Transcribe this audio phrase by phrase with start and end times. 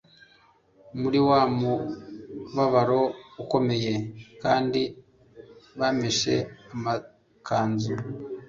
[0.99, 3.01] muri wa mubabaro
[3.43, 3.93] ukomeye
[4.41, 4.81] kandi
[5.79, 6.33] bameshe
[6.73, 7.93] amakanzu